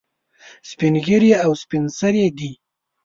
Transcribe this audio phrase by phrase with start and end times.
[0.69, 2.51] سپین ږیري او سپین سرې دي.